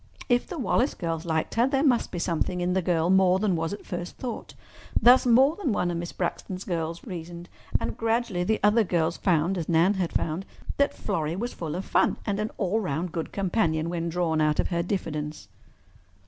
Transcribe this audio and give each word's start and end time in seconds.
If 0.29 0.47
the 0.47 0.57
Wallace 0.57 0.95
girls 0.95 1.27
liked 1.27 1.53
her, 1.53 1.67
there 1.67 1.83
must 1.83 2.09
be 2.09 2.17
something 2.17 2.59
in 2.59 2.73
the 2.73 2.81
girl 2.81 3.11
more 3.11 3.37
than 3.37 3.55
was 3.55 3.71
at 3.71 3.85
first 3.85 4.17
thought—thus 4.17 5.27
more 5.27 5.55
than 5.57 5.71
one 5.73 5.91
of 5.91 5.97
Miss 5.97 6.11
Braxton's 6.11 6.63
girls 6.63 7.03
reasoned. 7.05 7.49
And 7.79 7.95
gradually 7.95 8.43
the 8.43 8.59
other 8.63 8.83
girls 8.83 9.17
found, 9.17 9.59
as 9.59 9.69
Nan 9.69 9.93
had 9.93 10.11
found, 10.11 10.47
that 10.77 10.95
Florrie 10.95 11.35
was 11.35 11.53
full 11.53 11.75
of 11.75 11.85
fun 11.85 12.17
and 12.25 12.39
an 12.39 12.49
all 12.57 12.79
round 12.79 13.11
good 13.11 13.31
companion 13.31 13.89
when 13.89 14.09
drawn 14.09 14.41
out 14.41 14.59
of 14.59 14.69
her 14.69 14.81
diffidence. 14.81 15.47